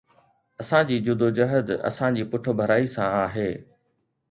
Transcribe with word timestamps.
اسان 0.61 0.87
جي 0.91 0.97
جدوجهد 1.07 1.67
اسان 1.91 2.09
جي 2.17 2.23
پٺڀرائي 2.33 2.85
سان 2.97 3.09
آهي. 3.25 3.49